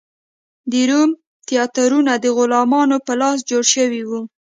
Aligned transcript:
د 0.71 0.73
روم 0.89 1.09
تیاترونه 1.47 2.13
د 2.19 2.25
غلامانو 2.37 2.97
په 3.05 3.13
لاس 3.21 3.37
جوړ 3.49 3.63
شوي 3.73 4.01
و. 4.09 4.11